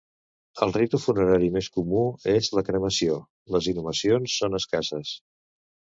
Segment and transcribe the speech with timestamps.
[0.65, 2.01] El ritu funerari més comú
[2.35, 3.19] és la cremació,
[3.57, 5.17] les inhumacions són escasses.